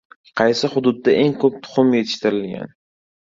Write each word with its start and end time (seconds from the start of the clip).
Qaysi 0.39 0.69
hududda 0.75 1.13
eng 1.25 1.35
ko‘p 1.43 1.59
tuxum 1.67 1.93
yetishtirilgan? 1.97 2.73